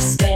stay. 0.00 0.29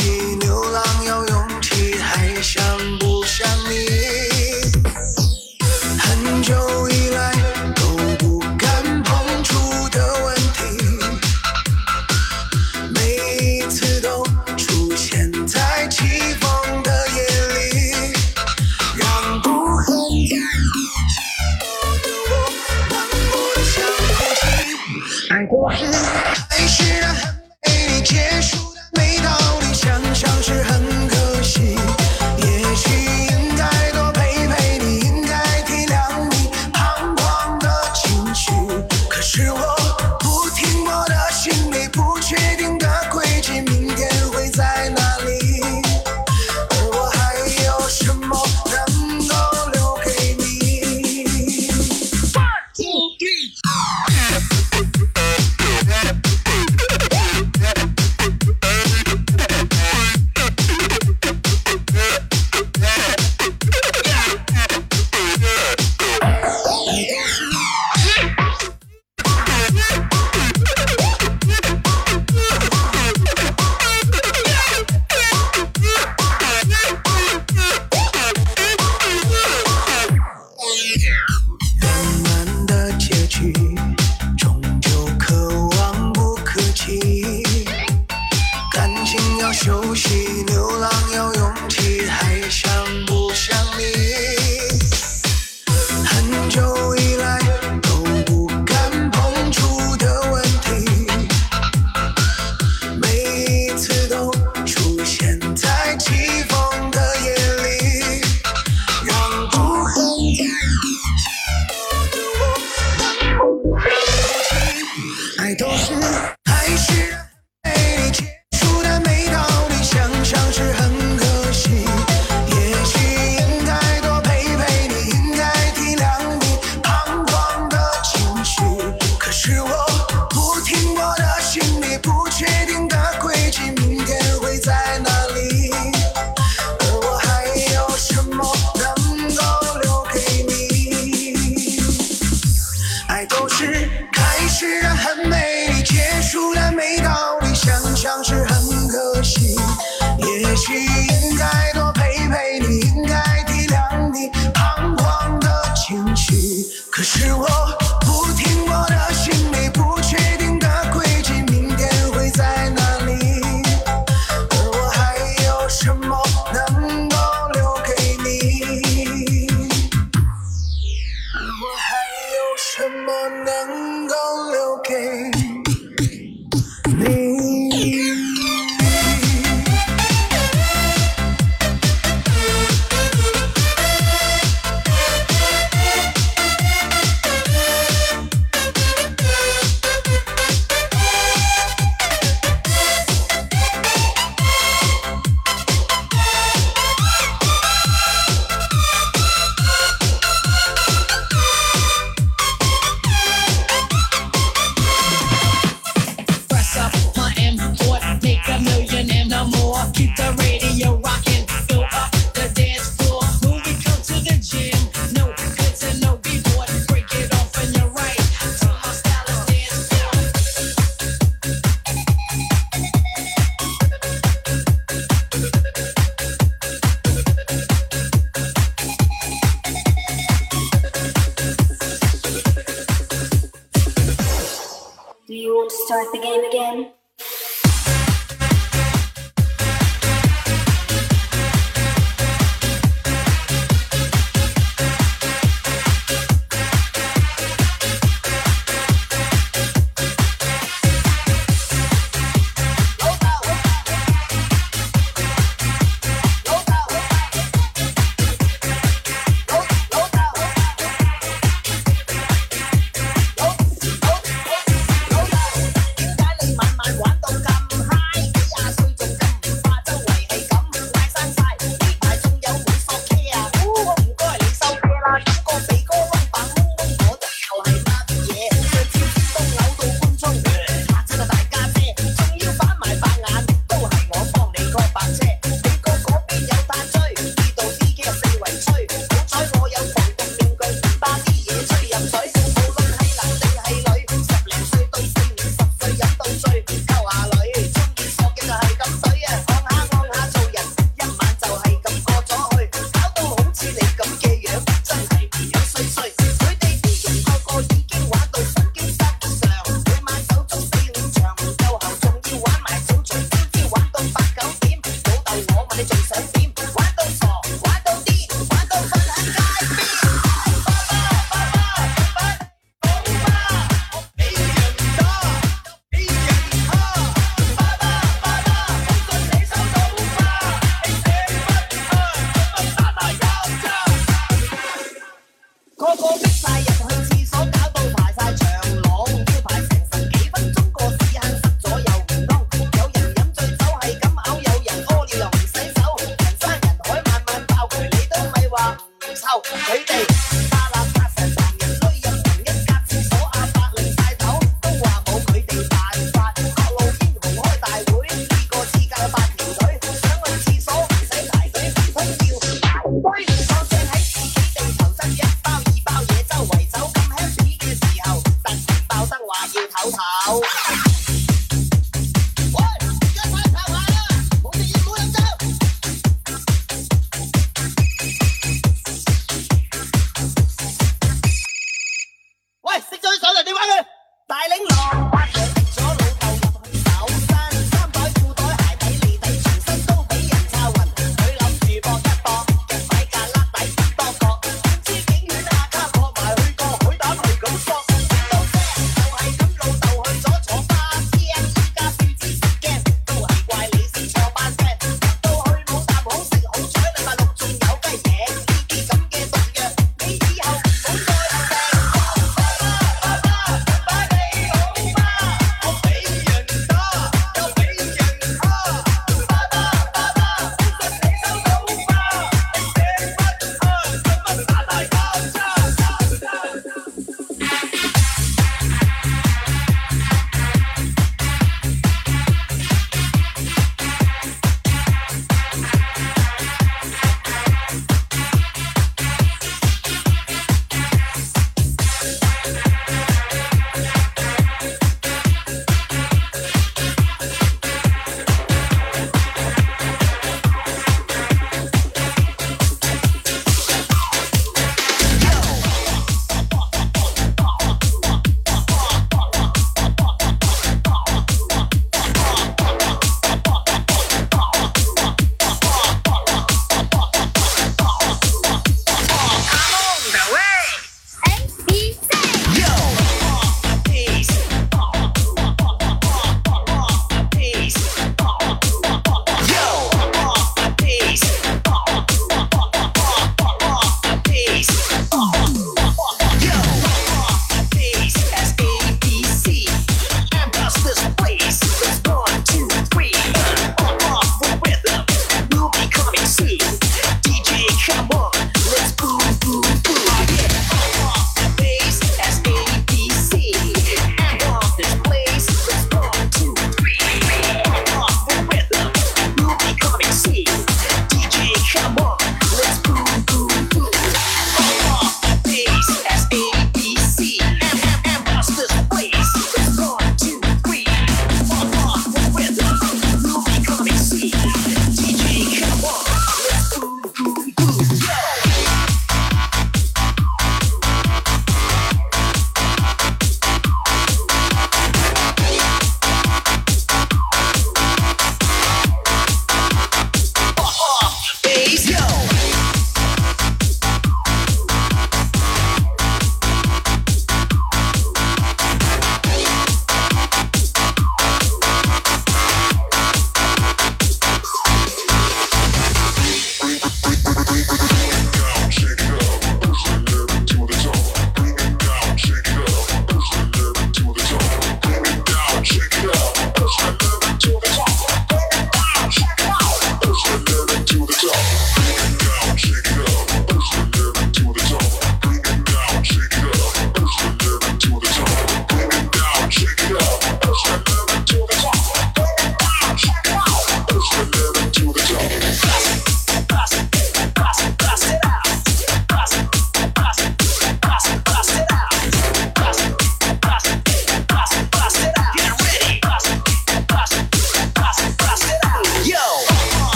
You. 0.00 0.21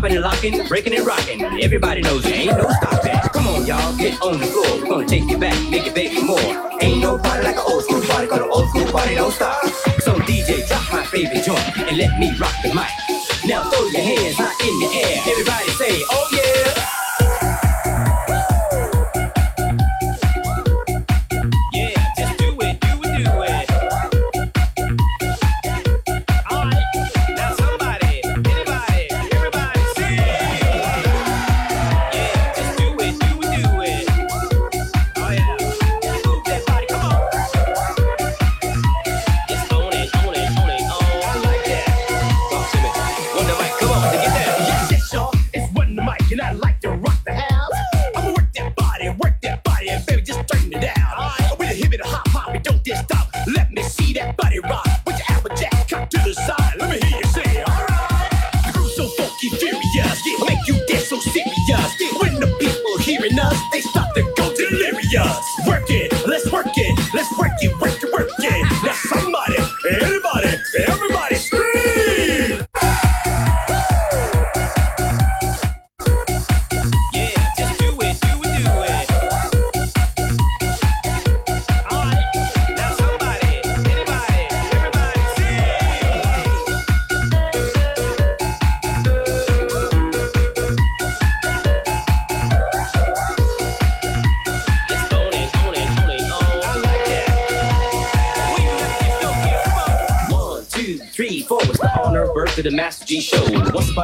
popping 0.00 0.16
and 0.16 0.24
locking, 0.24 0.66
breaking 0.66 0.94
and 0.96 1.06
rocking. 1.06 1.42
Everybody 1.62 2.00
knows 2.00 2.22
there 2.22 2.34
ain't 2.34 2.56
no 2.56 2.66
stopping. 2.70 3.18
Come 3.34 3.46
on, 3.48 3.66
y'all, 3.66 3.94
get 3.98 4.20
on 4.22 4.40
the 4.40 4.46
floor. 4.46 4.80
We're 4.80 4.88
gonna 4.88 5.06
take 5.06 5.28
you 5.28 5.36
back, 5.36 5.56
make 5.68 5.86
it 5.86 5.94
big 5.94 6.24
more. 6.24 6.40
Ain't 6.80 7.02
no 7.02 7.18
party 7.18 7.44
like 7.44 7.56
an 7.56 7.62
old 7.66 7.84
school 7.84 8.00
party, 8.02 8.26
cause 8.26 8.38
an 8.38 8.48
old 8.50 8.68
school 8.70 8.86
party 8.86 9.14
don't 9.14 9.32
stop. 9.32 9.62
So 10.00 10.14
DJ, 10.20 10.66
drop 10.66 10.90
my 10.90 11.04
favorite 11.04 11.44
joint 11.44 11.78
and 11.78 11.98
let 11.98 12.18
me 12.18 12.34
rock 12.38 12.54
the 12.62 12.74
mic. 12.74 12.89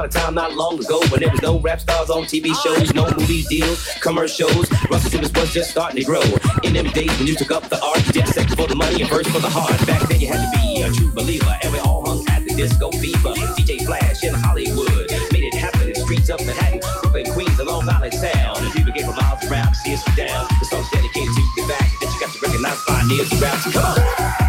a 0.07 0.09
time 0.09 0.35
not 0.35 0.55
long 0.55 0.79
ago 0.79 1.01
when 1.11 1.21
there 1.21 1.31
was 1.31 1.43
no 1.43 1.59
rap 1.61 1.81
stars 1.81 2.11
on 2.11 2.23
TV 2.23 2.55
shows, 2.63 2.95
no 2.95 3.11
movie 3.19 3.43
deals, 3.43 3.83
commercials. 4.01 4.71
Russell 4.91 5.11
Simmons 5.11 5.33
was 5.35 5.53
just 5.53 5.71
starting 5.71 5.99
to 5.99 6.05
grow. 6.05 6.23
In 6.63 6.75
them 6.75 6.87
days 6.91 7.11
when 7.19 7.27
you 7.27 7.35
took 7.35 7.51
up 7.51 7.69
the 7.69 7.83
art, 7.83 8.07
you 8.07 8.13
did 8.13 8.29
sex 8.29 8.55
for 8.55 8.67
the 8.67 8.77
money 8.77 9.01
and 9.03 9.11
first 9.11 9.31
for 9.31 9.41
the 9.41 9.51
heart. 9.51 9.75
Back 9.87 10.09
then 10.09 10.21
you 10.21 10.29
had 10.29 10.39
to 10.39 10.51
be 10.59 10.83
a 10.83 10.93
true 10.93 11.13
believer, 11.13 11.55
and 11.63 11.73
we 11.73 11.79
all 11.81 12.07
hung 12.07 12.25
at 12.29 12.45
the 12.47 12.55
disco 12.55 12.91
fever. 12.93 13.35
DJ 13.59 13.85
Flash 13.85 14.23
in 14.23 14.35
Hollywood 14.35 15.11
made 15.33 15.45
it 15.45 15.55
happen 15.55 15.89
in 15.89 15.95
streets 15.97 16.31
of 16.31 16.39
Manhattan, 16.47 16.81
Brooklyn, 17.03 17.27
Queens, 17.33 17.59
and 17.59 17.69
Long 17.69 17.89
Island 17.89 18.15
sound. 18.15 18.59
And 18.59 18.73
people 18.73 18.93
came 18.93 19.07
from 19.07 19.17
miles 19.17 19.43
around 19.51 19.69
to 19.69 19.75
see 19.75 19.95
us 19.95 20.05
down. 20.15 20.47
The 20.61 20.67
song's 20.67 20.91
dedicated 20.91 21.35
to 21.35 21.43
the 21.57 21.63
fact 21.67 21.91
that 22.01 22.11
you 22.15 22.21
got 22.21 22.31
to 22.31 22.39
recognize 22.47 22.79
pioneers 22.87 23.33
and 23.33 23.41
raps. 23.43 23.73
Come 23.73 23.85
on. 23.85 24.46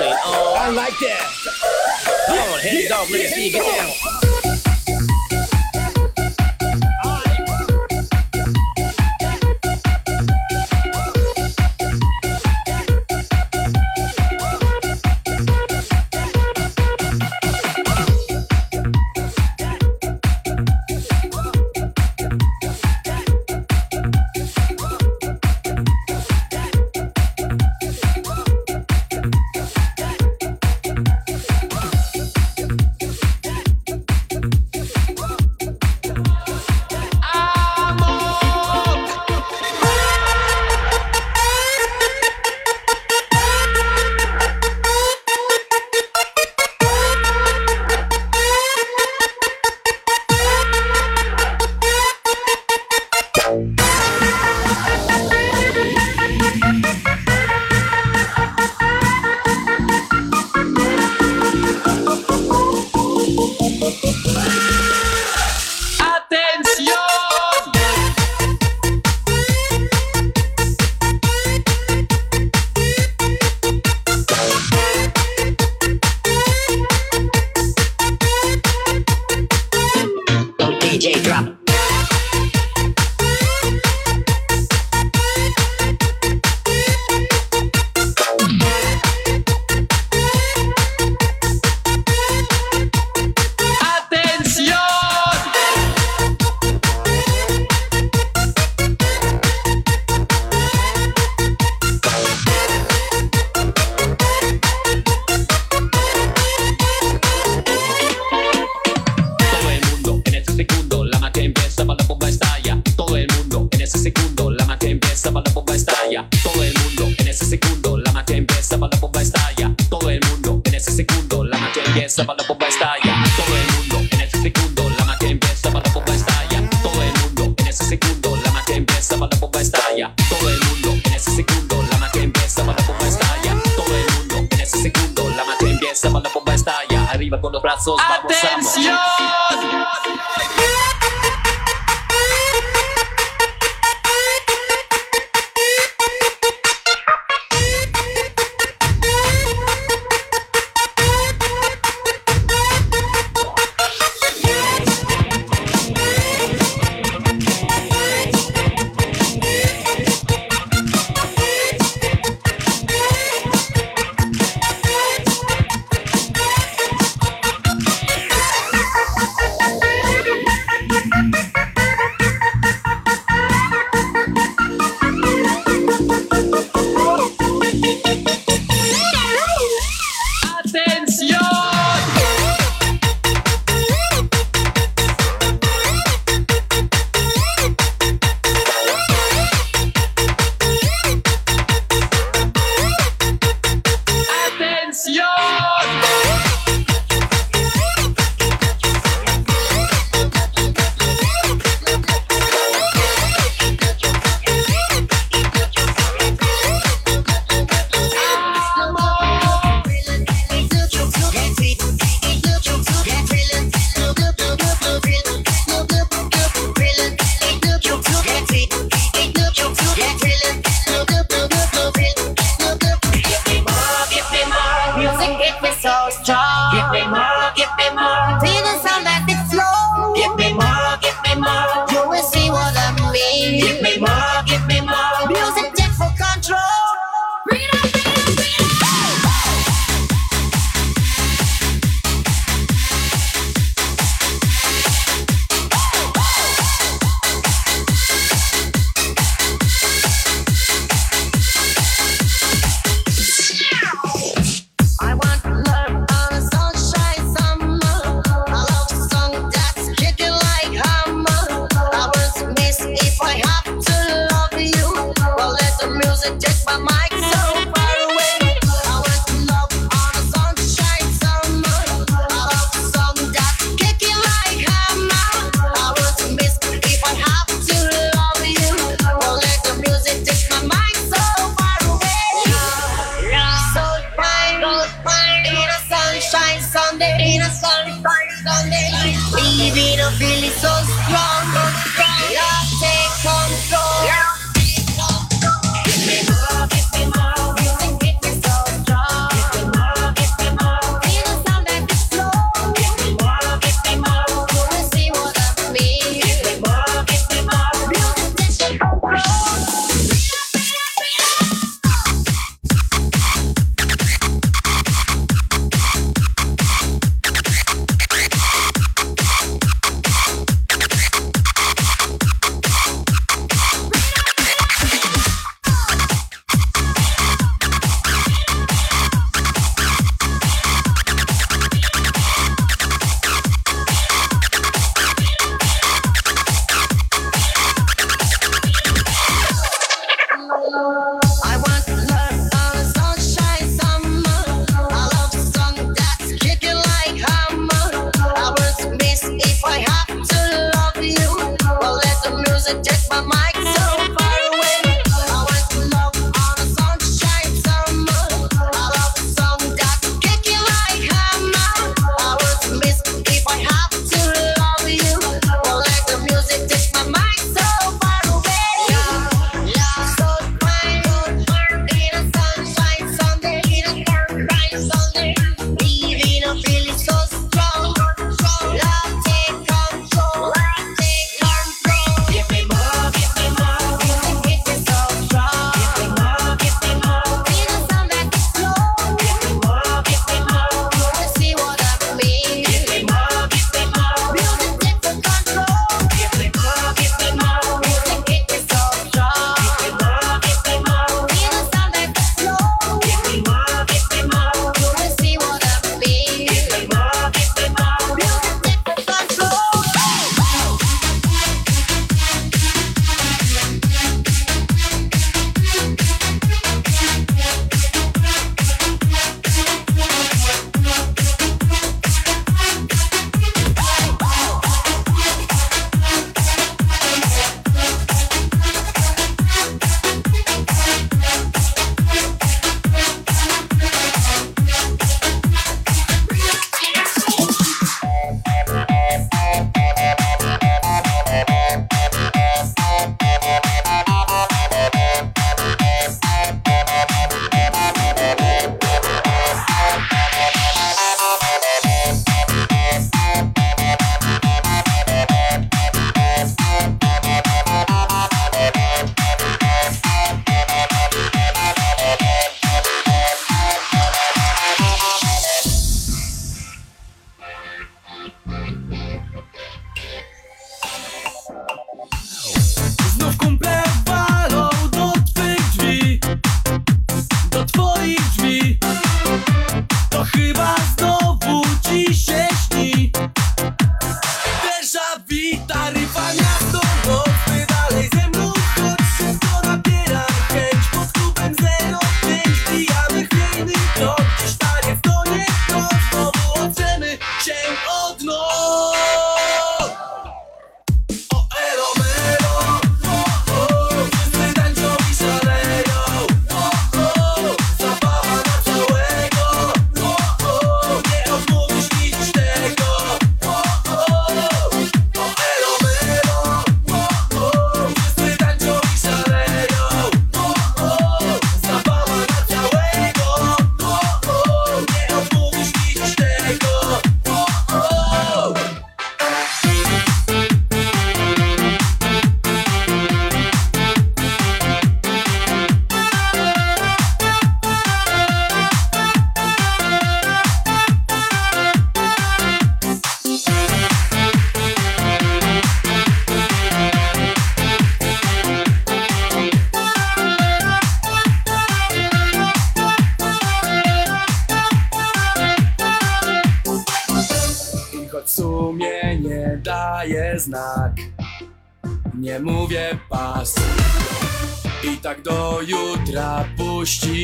on. 0.00 0.56
I 0.56 0.70
like 0.70 0.98
that. 1.00 1.32
Come 2.26 2.38
on, 2.38 2.60
hands 2.60 2.90
off, 2.90 3.10
let 3.10 3.20
me 3.20 3.26
see 3.26 3.46
you 3.46 3.52
get 3.52 4.22
down. 4.22 4.31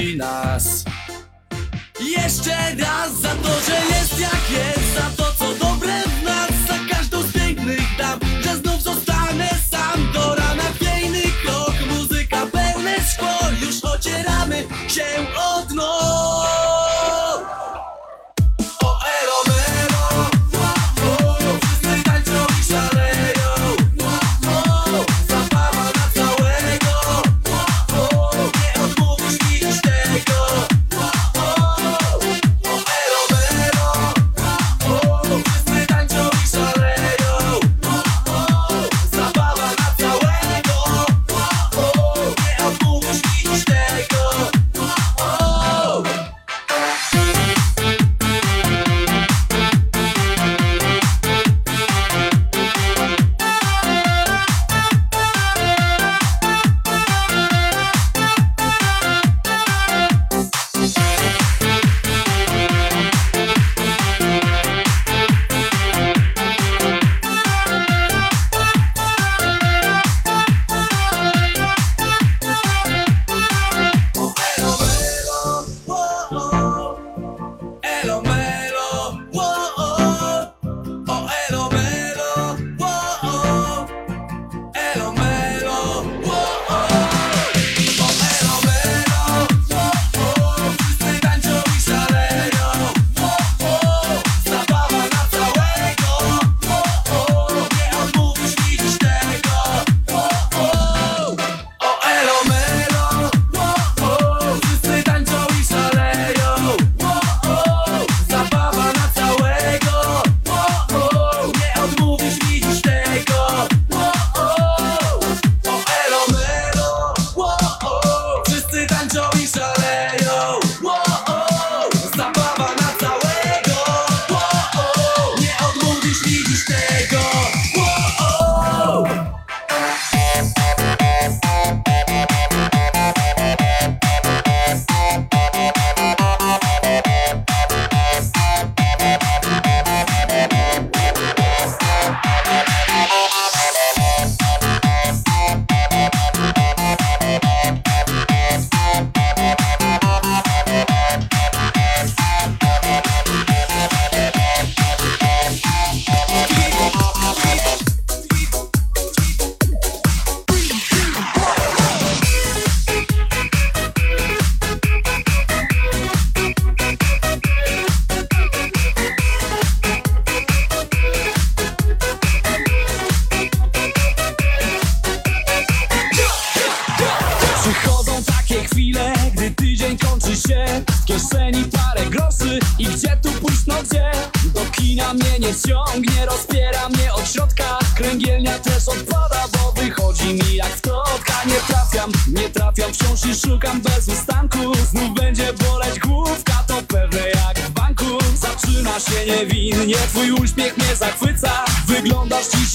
nas. 0.07 0.85
Jeszcze 2.01 2.75
raz 2.75 3.21
za 3.21 3.29
to, 3.29 3.49
że 3.49 3.97
jest 3.97 4.21
jak 4.21 4.51
jest 4.51 4.95
Za 4.95 5.11
to, 5.17 5.33
co 5.39 5.55
dobre 5.55 6.03
w 6.03 6.23
nas 6.23 6.51
Za 6.69 6.95
każdą 6.95 7.23
z 7.23 7.33
pięknych 7.33 7.97
dam 7.99 8.21
Że 8.45 8.57
znów 8.57 8.83
zostanę 8.83 9.49
sam 9.71 10.13
do 10.13 10.35
rana. 10.35 10.63
Piękny 10.81 11.23
krok, 11.43 11.75
muzyka 11.91 12.47
pełne 12.47 12.97
szkło 13.13 13.39
Już 13.61 13.85
ocieramy 13.85 14.65
się 14.89 15.27
od 15.37 15.71
noc. 15.71 16.68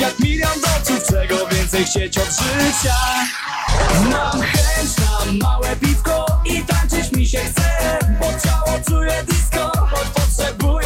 jak 0.03 0.19
milion 0.19 0.61
doców 0.61 1.07
Czego 1.07 1.47
więcej 1.47 1.85
chcieć 1.85 2.17
od 2.17 2.25
życia. 2.25 2.95
Mam 4.11 4.41
chęć 4.41 4.89
na 4.97 5.47
małe 5.47 5.75
piwko 5.75 6.25
I 6.45 6.61
tańczyć 6.61 7.11
mi 7.11 7.27
się 7.27 7.37
chce 7.37 7.99
Bo 8.19 8.25
ciało 8.25 8.79
czuje 8.87 9.23
disco 9.23 9.71
Choć 9.91 10.07
potrzebuję 10.07 10.82